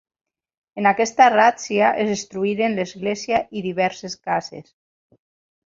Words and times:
En 0.83 0.87
aquesta 0.91 1.27
ràtzia 1.33 1.91
es 2.05 2.09
destruïren 2.13 2.79
l'església 2.81 3.43
i 3.61 3.65
diverses 3.69 4.19
cases. 4.33 4.77